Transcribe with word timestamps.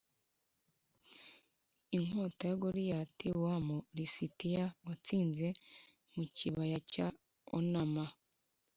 inkota 1.97 2.43
ya 2.49 2.55
Goliyatik 2.61 3.35
wa 3.45 3.55
Mu 3.67 3.77
lisitiya 3.97 4.65
watsinze 4.85 5.47
mu 6.13 6.23
kibaya 6.37 6.79
cya 6.91 7.07
onama 7.57 8.05